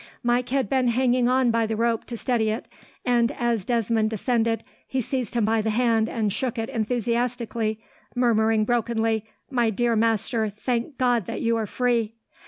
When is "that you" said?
11.27-11.55